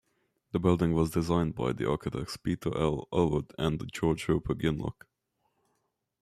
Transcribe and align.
The 0.51 0.57
building 0.59 0.95
was 0.95 1.11
designed 1.11 1.53
by 1.53 1.73
the 1.73 1.87
architects 1.87 2.35
Peter 2.35 2.75
L. 2.75 3.07
Allward 3.13 3.51
and 3.59 3.87
George 3.93 4.27
Roper 4.27 4.55
Gouinlock. 4.55 5.05